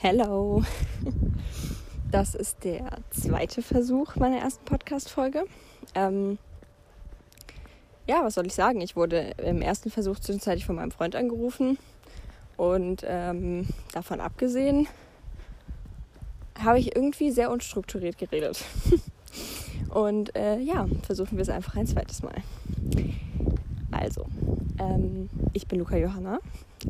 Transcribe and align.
Hello. 0.00 0.62
Das 2.10 2.34
ist 2.34 2.64
der 2.64 3.00
zweite 3.10 3.60
Versuch 3.60 4.16
meiner 4.16 4.38
ersten 4.38 4.64
Podcast-Folge. 4.64 5.44
Ähm, 5.94 6.38
ja, 8.06 8.24
was 8.24 8.34
soll 8.34 8.46
ich 8.46 8.54
sagen? 8.54 8.80
Ich 8.80 8.96
wurde 8.96 9.32
im 9.44 9.60
ersten 9.60 9.90
Versuch 9.90 10.18
zwischenzeitlich 10.18 10.64
von 10.64 10.76
meinem 10.76 10.90
Freund 10.90 11.14
angerufen 11.14 11.76
und 12.56 13.04
ähm, 13.06 13.66
davon 13.92 14.20
abgesehen 14.20 14.88
habe 16.58 16.78
ich 16.78 16.96
irgendwie 16.96 17.30
sehr 17.30 17.50
unstrukturiert 17.50 18.16
geredet. 18.16 18.64
und 19.90 20.34
äh, 20.34 20.60
ja, 20.60 20.86
versuchen 21.02 21.36
wir 21.36 21.42
es 21.42 21.50
einfach 21.50 21.76
ein 21.76 21.86
zweites 21.86 22.22
Mal. 22.22 22.36
Also, 23.90 24.24
ähm, 24.78 25.28
ich 25.52 25.66
bin 25.66 25.78
Luca 25.80 25.98
Johanna, 25.98 26.38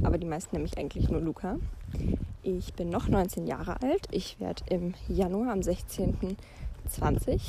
aber 0.05 0.19
die 0.19 0.27
meisten 0.27 0.61
mich 0.61 0.79
eigentlich 0.79 1.09
nur 1.09 1.21
Luca. 1.21 1.57
Ich 2.43 2.75
bin 2.75 2.91
noch 2.91 3.09
19 3.09 3.47
Jahre 3.47 3.81
alt. 3.83 4.09
Ich 4.11 4.41
werde 4.41 4.63
im 4.71 4.95
Januar 5.09 5.53
am 5.53 5.61
16.20. 5.61 7.41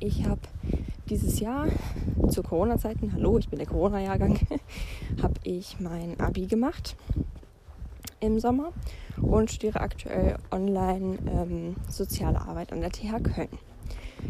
Ich 0.00 0.26
habe 0.26 0.40
dieses 1.08 1.40
Jahr 1.40 1.68
zu 2.28 2.42
Corona-Zeiten, 2.42 3.12
hallo, 3.12 3.38
ich 3.38 3.48
bin 3.48 3.58
der 3.58 3.68
Corona-Jahrgang, 3.68 4.38
habe 5.22 5.34
ich 5.44 5.80
mein 5.80 6.20
Abi 6.20 6.46
gemacht 6.46 6.96
im 8.20 8.40
Sommer 8.40 8.72
und 9.20 9.50
studiere 9.50 9.80
aktuell 9.80 10.36
online 10.50 11.18
ähm, 11.26 11.76
soziale 11.88 12.40
Arbeit 12.40 12.72
an 12.72 12.80
der 12.80 12.90
TH 12.90 13.22
Köln. 13.22 13.48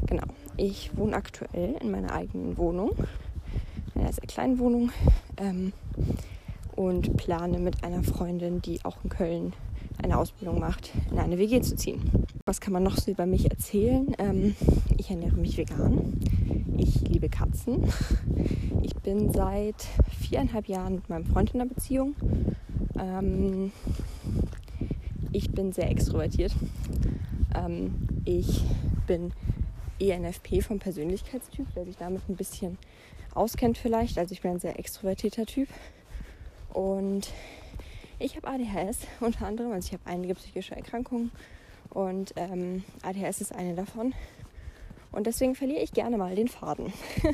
Genau, 0.07 0.25
ich 0.57 0.97
wohne 0.97 1.17
aktuell 1.17 1.77
in 1.81 1.91
meiner 1.91 2.13
eigenen 2.13 2.57
Wohnung 2.59 2.93
in 3.95 4.03
einer 4.03 4.13
sehr 4.13 4.27
kleinen 4.27 4.59
Wohnung 4.59 4.91
ähm, 5.37 5.73
und 6.79 7.17
plane 7.17 7.59
mit 7.59 7.83
einer 7.83 8.05
Freundin, 8.05 8.63
die 8.63 8.85
auch 8.85 8.97
in 9.03 9.11
Köln 9.11 9.53
eine 10.01 10.17
Ausbildung 10.17 10.61
macht, 10.61 10.93
in 11.11 11.19
eine 11.19 11.37
WG 11.37 11.61
zu 11.61 11.75
ziehen. 11.75 12.01
Was 12.47 12.61
kann 12.61 12.73
man 12.73 12.85
noch 12.85 12.97
so 12.97 13.11
über 13.11 13.27
mich 13.27 13.51
erzählen? 13.51 14.15
Ähm, 14.19 14.55
ich 14.97 15.11
ernähre 15.11 15.35
mich 15.35 15.59
vegan. 15.59 16.21
Ich 16.77 17.01
liebe 17.01 17.29
Katzen. 17.29 17.83
Ich 18.83 18.95
bin 18.95 19.33
seit 19.33 19.89
viereinhalb 20.21 20.69
Jahren 20.69 20.95
mit 20.95 21.09
meinem 21.09 21.25
Freund 21.25 21.53
in 21.53 21.61
einer 21.61 21.69
Beziehung. 21.69 22.15
Ähm, 22.97 23.73
ich 25.33 25.51
bin 25.51 25.73
sehr 25.73 25.91
extrovertiert. 25.91 26.55
Ähm, 27.57 27.93
ich 28.25 28.63
bin 29.09 29.33
ENFP 29.99 30.61
vom 30.61 30.79
Persönlichkeitstyp, 30.79 31.67
wer 31.75 31.85
sich 31.85 31.97
damit 31.97 32.23
ein 32.29 32.37
bisschen 32.37 32.79
auskennt 33.35 33.79
vielleicht. 33.79 34.17
Also 34.17 34.33
ich 34.33 34.43
bin 34.43 34.53
ein 34.53 34.61
sehr 34.61 34.79
extrovertierter 34.79 35.45
Typ. 35.45 35.69
Und 36.73 37.33
ich 38.19 38.37
habe 38.37 38.49
ADHS 38.49 38.99
unter 39.21 39.47
anderem, 39.47 39.73
also 39.73 39.87
ich 39.87 39.93
habe 39.93 40.03
einige 40.07 40.35
psychische 40.35 40.77
Erkrankungen 40.77 41.31
und 41.91 42.33
ähm, 42.37 42.85
ADHS 43.03 43.41
ist 43.41 43.55
eine 43.55 43.75
davon. 43.75 44.15
Und 45.13 45.27
deswegen 45.27 45.55
verliere 45.55 45.81
ich 45.81 45.93
gerne 45.93 46.19
mal 46.19 46.35
den 46.35 46.49
Faden. 46.49 46.93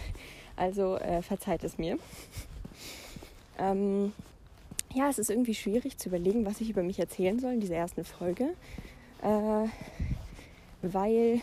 also 0.56 0.96
äh, 0.96 1.22
verzeiht 1.22 1.64
es 1.64 1.78
mir. 1.78 1.98
Ähm, 3.58 4.12
ja, 4.94 5.08
es 5.08 5.18
ist 5.18 5.30
irgendwie 5.30 5.54
schwierig 5.54 5.98
zu 5.98 6.08
überlegen, 6.08 6.46
was 6.46 6.60
ich 6.60 6.70
über 6.70 6.82
mich 6.82 6.98
erzählen 6.98 7.38
soll 7.40 7.54
in 7.54 7.60
dieser 7.60 7.76
ersten 7.76 8.04
Folge, 8.04 8.50
äh, 9.22 9.68
weil 10.82 11.40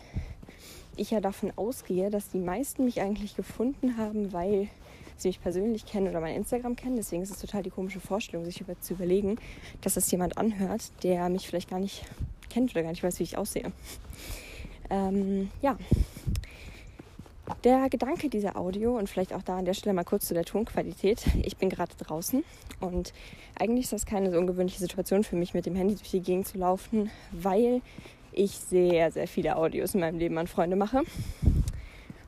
ich 0.95 1.11
ja 1.11 1.19
davon 1.19 1.51
ausgehe, 1.55 2.09
dass 2.09 2.29
die 2.29 2.39
meisten 2.39 2.85
mich 2.85 3.01
eigentlich 3.01 3.35
gefunden 3.35 3.97
haben, 3.97 4.31
weil 4.33 4.69
sie 5.21 5.29
mich 5.29 5.41
persönlich 5.41 5.85
kennen 5.85 6.07
oder 6.07 6.19
mein 6.19 6.35
Instagram 6.35 6.75
kennen. 6.75 6.95
Deswegen 6.95 7.21
ist 7.21 7.31
es 7.31 7.39
total 7.39 7.63
die 7.63 7.69
komische 7.69 7.99
Vorstellung, 7.99 8.45
sich 8.45 8.61
über, 8.61 8.79
zu 8.79 8.93
überlegen, 8.93 9.37
dass 9.81 9.95
das 9.95 10.09
jemand 10.11 10.37
anhört, 10.37 10.91
der 11.03 11.29
mich 11.29 11.47
vielleicht 11.47 11.69
gar 11.69 11.79
nicht 11.79 12.05
kennt 12.49 12.71
oder 12.71 12.83
gar 12.83 12.89
nicht 12.89 13.03
weiß, 13.03 13.19
wie 13.19 13.23
ich 13.23 13.37
aussehe. 13.37 13.71
Ähm, 14.89 15.49
ja. 15.61 15.77
Der 17.63 17.89
Gedanke 17.89 18.29
dieser 18.29 18.55
Audio 18.55 18.97
und 18.97 19.09
vielleicht 19.09 19.33
auch 19.33 19.43
da 19.43 19.57
an 19.57 19.65
der 19.65 19.73
Stelle 19.73 19.93
mal 19.93 20.03
kurz 20.03 20.25
zu 20.25 20.33
der 20.33 20.45
Tonqualität. 20.45 21.23
Ich 21.43 21.57
bin 21.57 21.69
gerade 21.69 21.91
draußen 21.97 22.43
und 22.79 23.13
eigentlich 23.55 23.85
ist 23.85 23.93
das 23.93 24.05
keine 24.05 24.31
so 24.31 24.37
ungewöhnliche 24.37 24.79
Situation 24.79 25.23
für 25.23 25.35
mich, 25.35 25.53
mit 25.53 25.65
dem 25.65 25.75
Handy 25.75 25.95
durch 25.95 26.11
die 26.11 26.21
Gegend 26.21 26.47
zu 26.47 26.57
laufen, 26.57 27.11
weil 27.31 27.81
ich 28.31 28.51
sehr, 28.51 29.11
sehr 29.11 29.27
viele 29.27 29.57
Audios 29.57 29.93
in 29.93 29.99
meinem 29.99 30.17
Leben 30.17 30.37
an 30.37 30.47
Freunde 30.47 30.75
mache. 30.75 31.03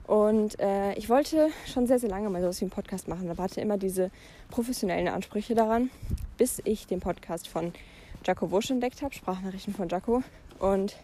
Und 0.08 0.60
äh, 0.60 0.94
ich 0.96 1.10
wollte 1.10 1.50
schon 1.66 1.88
sehr, 1.88 2.00
sehr 2.00 2.10
lange 2.10 2.30
mal 2.30 2.42
sowas 2.42 2.60
wie 2.60 2.66
einen 2.66 2.72
Podcast 2.72 3.08
machen, 3.08 3.30
aber 3.30 3.44
hatte 3.44 3.62
immer 3.62 3.78
diese 3.78 4.12
professionellen 4.50 5.08
Ansprüche 5.08 5.56
daran, 5.56 5.90
bis 6.38 6.62
ich 6.66 6.88
den 6.88 7.00
Podcast 7.00 7.48
von 7.48 7.74
Jaco 8.26 8.52
Wusch 8.52 8.70
entdeckt 8.70 9.02
habe, 9.02 9.14
Sprachnachrichten 9.14 9.74
von 9.74 9.88
Jaco. 9.88 10.24
Und 10.60 10.98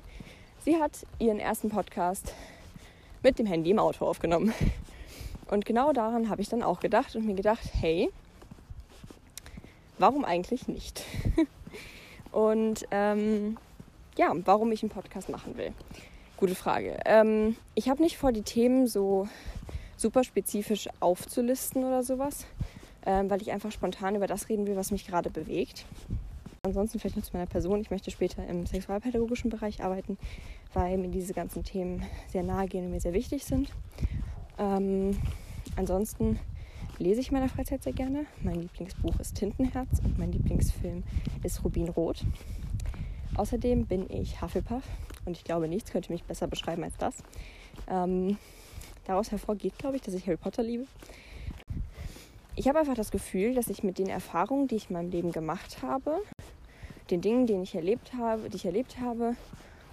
sie 0.63 0.77
hat 0.77 0.91
ihren 1.17 1.39
ersten 1.39 1.69
Podcast 1.69 2.33
mit 3.23 3.39
dem 3.39 3.45
Handy 3.45 3.71
im 3.71 3.79
Auto 3.79 4.05
aufgenommen. 4.05 4.53
Und 5.49 5.65
genau 5.65 5.93
daran 5.93 6.29
habe 6.29 6.41
ich 6.41 6.49
dann 6.49 6.61
auch 6.61 6.79
gedacht 6.79 7.15
und 7.15 7.25
mir 7.25 7.35
gedacht, 7.35 7.67
hey, 7.79 8.11
warum 9.97 10.23
eigentlich 10.25 10.67
nicht? 10.67 11.03
und 12.31 12.85
ähm, 12.91 13.57
ja, 14.17 14.31
warum 14.45 14.71
ich 14.71 14.83
einen 14.83 14.91
Podcast 14.91 15.29
machen 15.29 15.57
will. 15.57 15.73
Gute 16.39 16.55
Frage. 16.55 16.97
Ähm, 17.03 17.57
ich 17.75 17.89
habe 17.89 18.01
nicht 18.01 18.17
vor, 18.17 18.31
die 18.31 18.43
Themen 18.43 18.87
so 18.87 19.27
super 19.97 20.23
spezifisch 20.23 20.87
aufzulisten 21.01 21.83
oder 21.83 22.01
sowas, 22.01 22.45
ähm, 23.05 23.29
weil 23.29 23.41
ich 23.41 23.51
einfach 23.51 23.73
spontan 23.73 24.15
über 24.15 24.25
das 24.25 24.47
reden 24.47 24.65
will, 24.65 24.77
was 24.77 24.91
mich 24.91 25.05
gerade 25.05 25.29
bewegt. 25.29 25.83
Ansonsten 26.63 26.97
vielleicht 26.97 27.17
nur 27.17 27.25
zu 27.25 27.33
meiner 27.33 27.45
Person. 27.45 27.81
Ich 27.81 27.91
möchte 27.91 28.09
später 28.09 28.47
im 28.47 28.65
sexualpädagogischen 28.65 29.49
Bereich 29.49 29.83
arbeiten, 29.83 30.17
weil 30.73 30.97
mir 30.97 31.09
diese 31.09 31.33
ganzen 31.33 31.65
Themen 31.65 32.05
sehr 32.29 32.43
nahe 32.43 32.69
gehen 32.69 32.85
und 32.85 32.91
mir 32.91 33.01
sehr 33.01 33.11
wichtig 33.11 33.43
sind. 33.43 33.73
Ähm, 34.57 35.17
ansonsten 35.75 36.39
lese 36.99 37.19
ich 37.19 37.31
in 37.31 37.33
meiner 37.33 37.49
Freizeit 37.49 37.83
sehr 37.83 37.91
gerne. 37.91 38.27
Mein 38.43 38.61
Lieblingsbuch 38.61 39.19
ist 39.19 39.35
Tintenherz 39.35 39.99
und 40.05 40.17
mein 40.17 40.31
Lieblingsfilm 40.31 41.03
ist 41.43 41.65
Rubinrot. 41.65 42.23
Außerdem 43.35 43.87
bin 43.87 44.09
ich 44.09 44.41
Hufflepuff 44.41 44.83
und 45.29 45.37
ich 45.37 45.43
glaube, 45.43 45.67
nichts 45.67 45.91
könnte 45.91 46.11
mich 46.11 46.23
besser 46.23 46.47
beschreiben 46.47 46.83
als 46.83 46.97
das. 46.97 47.15
Ähm, 47.87 48.37
daraus 49.05 49.31
hervorgeht, 49.31 49.77
glaube 49.77 49.95
ich, 49.95 50.01
dass 50.01 50.15
ich 50.15 50.25
Harry 50.25 50.37
Potter 50.37 50.63
liebe. 50.63 50.85
Ich 52.55 52.67
habe 52.67 52.79
einfach 52.79 52.95
das 52.95 53.11
Gefühl, 53.11 53.53
dass 53.53 53.67
ich 53.67 53.83
mit 53.83 53.99
den 53.99 54.09
Erfahrungen, 54.09 54.67
die 54.67 54.75
ich 54.75 54.89
in 54.89 54.95
meinem 54.95 55.11
Leben 55.11 55.31
gemacht 55.31 55.83
habe, 55.83 56.17
den 57.11 57.21
Dingen, 57.21 57.45
die 57.45 57.53
ich 57.53 57.75
erlebt 57.75 58.11
habe, 58.17 58.49
die 58.49 58.55
ich 58.57 58.65
erlebt 58.65 58.99
habe 58.99 59.35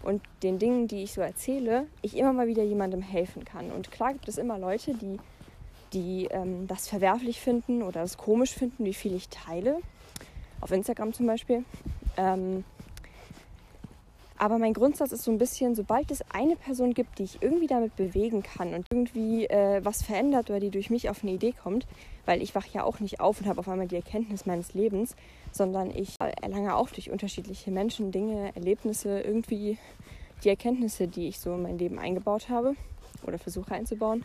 und 0.02 0.22
den 0.42 0.58
Dingen, 0.58 0.88
die 0.88 1.02
ich 1.02 1.12
so 1.12 1.20
erzähle, 1.20 1.86
ich 2.00 2.16
immer 2.16 2.32
mal 2.32 2.46
wieder 2.46 2.62
jemandem 2.62 3.02
helfen 3.02 3.44
kann. 3.44 3.70
Und 3.70 3.92
klar 3.92 4.14
gibt 4.14 4.28
es 4.28 4.38
immer 4.38 4.58
Leute, 4.58 4.94
die, 4.94 5.18
die 5.92 6.28
ähm, 6.30 6.66
das 6.66 6.88
verwerflich 6.88 7.40
finden 7.40 7.82
oder 7.82 8.00
das 8.00 8.16
komisch 8.16 8.54
finden, 8.54 8.86
wie 8.86 8.94
viel 8.94 9.14
ich 9.14 9.28
teile. 9.28 9.80
Auf 10.62 10.70
Instagram 10.70 11.12
zum 11.12 11.26
Beispiel. 11.26 11.64
Ähm, 12.16 12.64
aber 14.38 14.58
mein 14.58 14.74
Grundsatz 14.74 15.12
ist 15.12 15.24
so 15.24 15.30
ein 15.30 15.38
bisschen, 15.38 15.74
sobald 15.74 16.10
es 16.10 16.22
eine 16.30 16.56
Person 16.56 16.92
gibt, 16.92 17.18
die 17.18 17.24
ich 17.24 17.42
irgendwie 17.42 17.66
damit 17.66 17.96
bewegen 17.96 18.42
kann 18.42 18.74
und 18.74 18.86
irgendwie 18.90 19.46
äh, 19.46 19.80
was 19.82 20.02
verändert 20.02 20.50
oder 20.50 20.60
die 20.60 20.70
durch 20.70 20.90
mich 20.90 21.08
auf 21.08 21.22
eine 21.22 21.32
Idee 21.32 21.52
kommt, 21.52 21.86
weil 22.26 22.42
ich 22.42 22.54
wache 22.54 22.68
ja 22.72 22.84
auch 22.84 23.00
nicht 23.00 23.20
auf 23.20 23.40
und 23.40 23.46
habe 23.46 23.60
auf 23.60 23.68
einmal 23.68 23.88
die 23.88 23.96
Erkenntnis 23.96 24.44
meines 24.44 24.74
Lebens, 24.74 25.16
sondern 25.52 25.90
ich 25.90 26.16
erlange 26.20 26.76
auch 26.76 26.90
durch 26.90 27.10
unterschiedliche 27.10 27.70
Menschen, 27.70 28.12
Dinge, 28.12 28.54
Erlebnisse 28.54 29.20
irgendwie 29.20 29.78
die 30.44 30.50
Erkenntnisse, 30.50 31.08
die 31.08 31.28
ich 31.28 31.40
so 31.40 31.54
in 31.54 31.62
mein 31.62 31.78
Leben 31.78 31.98
eingebaut 31.98 32.48
habe 32.50 32.74
oder 33.26 33.38
versuche 33.38 33.74
einzubauen. 33.74 34.24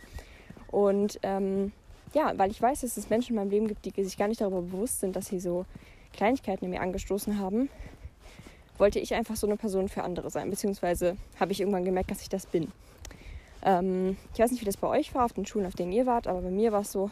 Und 0.70 1.18
ähm, 1.22 1.72
ja, 2.12 2.32
weil 2.36 2.50
ich 2.50 2.60
weiß, 2.60 2.82
dass 2.82 2.96
es 2.96 3.08
Menschen 3.08 3.30
in 3.30 3.36
meinem 3.36 3.50
Leben 3.50 3.68
gibt, 3.68 3.84
die 3.84 4.04
sich 4.04 4.18
gar 4.18 4.28
nicht 4.28 4.40
darüber 4.40 4.60
bewusst 4.60 5.00
sind, 5.00 5.16
dass 5.16 5.26
sie 5.26 5.40
so 5.40 5.64
Kleinigkeiten 6.12 6.66
in 6.66 6.70
mir 6.70 6.82
angestoßen 6.82 7.38
haben, 7.38 7.70
wollte 8.82 8.98
ich 8.98 9.14
einfach 9.14 9.36
so 9.36 9.46
eine 9.46 9.56
Person 9.56 9.88
für 9.88 10.02
andere 10.02 10.28
sein. 10.28 10.50
Beziehungsweise 10.50 11.16
habe 11.38 11.52
ich 11.52 11.60
irgendwann 11.60 11.84
gemerkt, 11.84 12.10
dass 12.10 12.20
ich 12.20 12.28
das 12.28 12.46
bin. 12.46 12.72
Ähm, 13.64 14.16
ich 14.34 14.40
weiß 14.40 14.50
nicht, 14.50 14.60
wie 14.60 14.66
das 14.66 14.76
bei 14.76 14.88
euch 14.88 15.14
war, 15.14 15.24
auf 15.24 15.32
den 15.32 15.46
Schulen, 15.46 15.66
auf 15.66 15.76
denen 15.76 15.92
ihr 15.92 16.04
wart, 16.04 16.26
aber 16.26 16.40
bei 16.40 16.50
mir 16.50 16.72
war 16.72 16.80
es 16.80 16.90
so, 16.90 17.08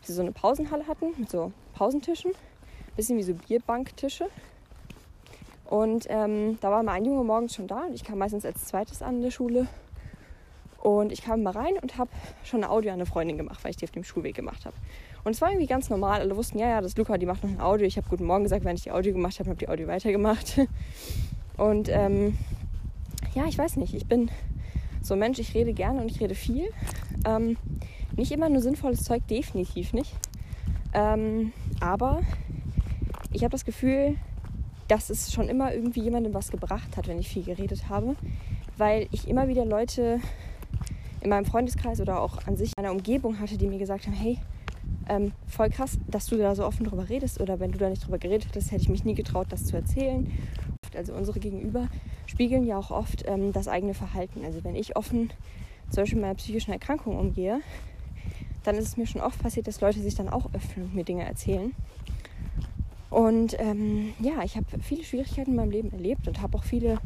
dass 0.00 0.10
wir 0.10 0.14
so 0.14 0.22
eine 0.22 0.30
Pausenhalle 0.30 0.86
hatten 0.86 1.06
mit 1.18 1.28
so 1.28 1.50
Pausentischen. 1.74 2.30
Bisschen 2.94 3.18
wie 3.18 3.24
so 3.24 3.34
Bierbanktische. 3.34 4.28
Und 5.64 6.06
ähm, 6.08 6.56
da 6.60 6.70
war 6.70 6.84
mal 6.84 6.92
ein 6.92 7.04
Junge 7.04 7.24
morgens 7.24 7.56
schon 7.56 7.66
da 7.66 7.80
und 7.80 7.94
ich 7.94 8.04
kam 8.04 8.18
meistens 8.18 8.44
als 8.44 8.66
zweites 8.66 9.02
an 9.02 9.20
der 9.20 9.32
Schule. 9.32 9.66
Und 10.80 11.10
ich 11.10 11.22
kam 11.22 11.42
mal 11.42 11.50
rein 11.50 11.78
und 11.82 11.98
habe 11.98 12.10
schon 12.44 12.62
ein 12.62 12.70
Audio 12.70 12.92
an 12.92 12.98
eine 12.98 13.06
Freundin 13.06 13.36
gemacht, 13.36 13.64
weil 13.64 13.72
ich 13.72 13.76
die 13.76 13.86
auf 13.86 13.90
dem 13.90 14.04
Schulweg 14.04 14.36
gemacht 14.36 14.64
habe. 14.64 14.76
Und 15.28 15.34
es 15.34 15.42
war 15.42 15.50
irgendwie 15.50 15.66
ganz 15.66 15.90
normal. 15.90 16.20
Alle 16.20 16.34
wussten, 16.38 16.58
ja, 16.58 16.70
ja, 16.70 16.80
das 16.80 16.92
ist 16.92 16.96
Luca, 16.96 17.18
die 17.18 17.26
macht 17.26 17.42
noch 17.44 17.50
ein 17.50 17.60
Audio. 17.60 17.86
Ich 17.86 17.98
habe 17.98 18.08
Guten 18.08 18.24
Morgen 18.24 18.44
gesagt, 18.44 18.64
wenn 18.64 18.76
ich 18.76 18.84
die 18.84 18.92
Audio 18.92 19.12
gemacht 19.12 19.38
habe, 19.38 19.50
habe 19.50 19.58
die 19.58 19.68
Audio 19.68 19.86
weitergemacht. 19.86 20.58
Und 21.58 21.90
ähm, 21.90 22.38
ja, 23.34 23.44
ich 23.44 23.58
weiß 23.58 23.76
nicht, 23.76 23.92
ich 23.92 24.06
bin 24.06 24.30
so 25.02 25.12
ein 25.12 25.20
Mensch, 25.20 25.38
ich 25.38 25.52
rede 25.52 25.74
gerne 25.74 26.00
und 26.00 26.10
ich 26.10 26.18
rede 26.18 26.34
viel. 26.34 26.70
Ähm, 27.26 27.58
nicht 28.16 28.32
immer 28.32 28.48
nur 28.48 28.62
sinnvolles 28.62 29.04
Zeug, 29.04 29.26
definitiv 29.26 29.92
nicht. 29.92 30.14
Ähm, 30.94 31.52
aber 31.78 32.22
ich 33.30 33.42
habe 33.42 33.52
das 33.52 33.66
Gefühl, 33.66 34.16
dass 34.86 35.10
es 35.10 35.30
schon 35.30 35.50
immer 35.50 35.74
irgendwie 35.74 36.00
jemandem 36.00 36.32
was 36.32 36.50
gebracht 36.50 36.96
hat, 36.96 37.06
wenn 37.06 37.18
ich 37.18 37.28
viel 37.28 37.42
geredet 37.42 37.90
habe, 37.90 38.16
weil 38.78 39.08
ich 39.10 39.28
immer 39.28 39.46
wieder 39.46 39.66
Leute 39.66 40.20
in 41.20 41.28
meinem 41.28 41.44
Freundeskreis 41.44 42.00
oder 42.00 42.18
auch 42.18 42.46
an 42.46 42.56
sich 42.56 42.72
in 42.78 42.82
einer 42.82 42.94
Umgebung 42.94 43.38
hatte, 43.40 43.58
die 43.58 43.66
mir 43.66 43.78
gesagt 43.78 44.06
haben, 44.06 44.14
hey, 44.14 44.38
ähm, 45.08 45.32
voll 45.46 45.70
krass, 45.70 45.98
dass 46.08 46.26
du 46.26 46.36
da 46.36 46.54
so 46.54 46.64
offen 46.64 46.84
drüber 46.84 47.08
redest 47.08 47.40
oder 47.40 47.60
wenn 47.60 47.72
du 47.72 47.78
da 47.78 47.88
nicht 47.88 48.04
drüber 48.04 48.18
geredet 48.18 48.48
hättest, 48.48 48.70
hätte 48.70 48.82
ich 48.82 48.88
mich 48.88 49.04
nie 49.04 49.14
getraut, 49.14 49.46
das 49.50 49.64
zu 49.64 49.76
erzählen. 49.76 50.30
Also 50.96 51.14
unsere 51.14 51.40
Gegenüber 51.40 51.88
spiegeln 52.26 52.64
ja 52.66 52.78
auch 52.78 52.90
oft 52.90 53.24
ähm, 53.26 53.52
das 53.52 53.68
eigene 53.68 53.94
Verhalten. 53.94 54.44
Also 54.44 54.64
wenn 54.64 54.74
ich 54.74 54.96
offen 54.96 55.30
zum 55.90 56.02
Beispiel 56.02 56.16
mit 56.16 56.22
meiner 56.22 56.34
psychischen 56.34 56.72
Erkrankung 56.72 57.18
umgehe, 57.18 57.60
dann 58.64 58.76
ist 58.76 58.88
es 58.88 58.96
mir 58.96 59.06
schon 59.06 59.20
oft 59.20 59.40
passiert, 59.40 59.66
dass 59.66 59.80
Leute 59.80 60.00
sich 60.00 60.14
dann 60.14 60.28
auch 60.28 60.52
öffnen 60.52 60.86
und 60.86 60.94
mir 60.94 61.04
Dinge 61.04 61.24
erzählen. 61.24 61.74
Und 63.10 63.58
ähm, 63.58 64.12
ja, 64.20 64.42
ich 64.44 64.56
habe 64.56 64.66
viele 64.82 65.04
Schwierigkeiten 65.04 65.50
in 65.50 65.56
meinem 65.56 65.70
Leben 65.70 65.92
erlebt 65.92 66.28
und 66.28 66.42
habe 66.42 66.58
auch 66.58 66.64
viele 66.64 66.98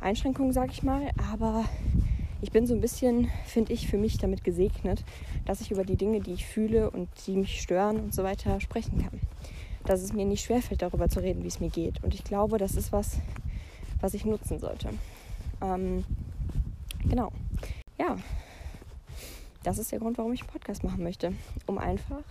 Einschränkungen, 0.00 0.52
sage 0.52 0.70
ich 0.72 0.82
mal. 0.82 1.10
Aber 1.32 1.64
ich 2.42 2.52
bin 2.52 2.66
so 2.66 2.74
ein 2.74 2.80
bisschen, 2.80 3.30
finde 3.44 3.72
ich, 3.72 3.88
für 3.88 3.98
mich 3.98 4.18
damit 4.18 4.44
gesegnet, 4.44 5.04
dass 5.44 5.60
ich 5.60 5.70
über 5.70 5.84
die 5.84 5.96
Dinge, 5.96 6.20
die 6.20 6.32
ich 6.32 6.46
fühle 6.46 6.90
und 6.90 7.08
die 7.26 7.36
mich 7.36 7.60
stören 7.60 8.00
und 8.00 8.14
so 8.14 8.22
weiter 8.22 8.60
sprechen 8.60 9.02
kann. 9.02 9.20
Dass 9.84 10.02
es 10.02 10.12
mir 10.12 10.24
nicht 10.24 10.44
schwerfällt, 10.44 10.82
darüber 10.82 11.08
zu 11.08 11.20
reden, 11.20 11.42
wie 11.42 11.48
es 11.48 11.60
mir 11.60 11.70
geht. 11.70 12.02
Und 12.02 12.14
ich 12.14 12.24
glaube, 12.24 12.58
das 12.58 12.74
ist 12.74 12.92
was, 12.92 13.18
was 14.00 14.14
ich 14.14 14.24
nutzen 14.24 14.58
sollte. 14.58 14.90
Ähm, 15.60 16.04
genau. 17.08 17.32
Ja, 17.98 18.16
das 19.62 19.78
ist 19.78 19.92
der 19.92 19.98
Grund, 19.98 20.16
warum 20.18 20.32
ich 20.32 20.40
einen 20.40 20.50
Podcast 20.50 20.84
machen 20.84 21.02
möchte. 21.02 21.32
Um 21.66 21.78
einfach 21.78 22.22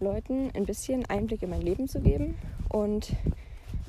Leuten 0.00 0.50
ein 0.54 0.66
bisschen 0.66 1.06
Einblick 1.06 1.42
in 1.42 1.50
mein 1.50 1.62
Leben 1.62 1.88
zu 1.88 2.00
geben 2.00 2.36
und 2.68 3.14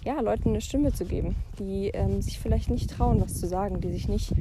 ja, 0.04 0.20
Leuten 0.20 0.50
eine 0.50 0.62
Stimme 0.62 0.94
zu 0.94 1.06
geben, 1.06 1.36
die 1.60 1.90
ähm, 1.90 2.22
sich 2.22 2.40
vielleicht 2.40 2.70
nicht 2.70 2.90
trauen, 2.90 3.22
was 3.22 3.40
zu 3.40 3.48
sagen, 3.48 3.82
die 3.82 3.92
sich 3.92 4.08
nicht, 4.08 4.34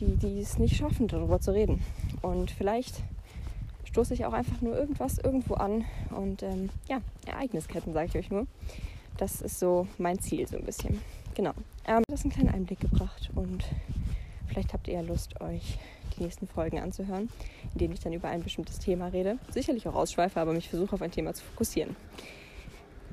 die, 0.00 0.16
die 0.16 0.40
es 0.40 0.58
nicht 0.58 0.76
schaffen, 0.76 1.08
darüber 1.08 1.40
zu 1.40 1.52
reden. 1.52 1.82
Und 2.22 2.50
vielleicht 2.50 3.02
stoße 3.84 4.14
ich 4.14 4.24
auch 4.24 4.32
einfach 4.32 4.60
nur 4.60 4.76
irgendwas 4.76 5.18
irgendwo 5.18 5.54
an 5.54 5.84
und 6.10 6.42
ähm, 6.42 6.70
ja, 6.88 7.00
Ereignisketten 7.26 7.92
sage 7.92 8.06
ich 8.06 8.16
euch 8.16 8.30
nur. 8.30 8.46
Das 9.16 9.42
ist 9.42 9.58
so 9.58 9.86
mein 9.98 10.18
Ziel 10.20 10.46
so 10.46 10.56
ein 10.56 10.64
bisschen. 10.64 11.00
Genau. 11.34 11.52
Ähm, 11.86 12.02
das 12.08 12.20
ist 12.20 12.26
ein 12.26 12.30
kleiner 12.30 12.54
Einblick 12.54 12.80
gebracht 12.80 13.30
und 13.34 13.64
vielleicht 14.46 14.72
habt 14.72 14.88
ihr 14.88 14.94
ja 14.94 15.00
Lust, 15.00 15.40
euch 15.40 15.78
die 16.16 16.22
nächsten 16.22 16.46
Folgen 16.46 16.78
anzuhören, 16.80 17.28
in 17.72 17.78
denen 17.78 17.94
ich 17.94 18.00
dann 18.00 18.12
über 18.12 18.28
ein 18.28 18.42
bestimmtes 18.42 18.78
Thema 18.78 19.08
rede. 19.08 19.38
Sicherlich 19.50 19.86
auch 19.88 19.94
ausschweife, 19.94 20.40
aber 20.40 20.52
mich 20.52 20.68
versuche 20.68 20.94
auf 20.94 21.02
ein 21.02 21.10
Thema 21.10 21.34
zu 21.34 21.44
fokussieren. 21.44 21.96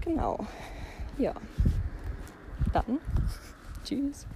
Genau. 0.01 0.40
Ja. 1.18 1.33
Dann. 2.74 3.00
Tschüss. 3.83 4.28